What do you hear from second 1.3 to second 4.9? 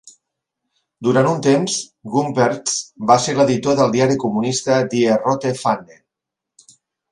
un temps, Gumperz va ser l'editor del diari comunista